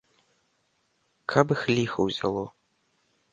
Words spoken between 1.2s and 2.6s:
Каб іх ліха узяло!